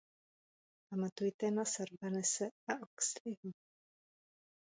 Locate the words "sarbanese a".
1.73-2.73